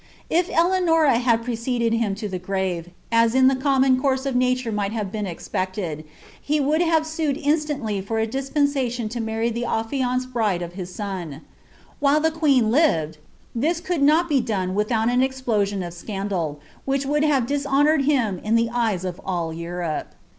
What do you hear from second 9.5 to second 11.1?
the afliaiiced bride of his